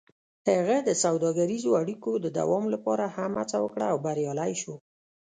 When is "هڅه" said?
3.41-3.57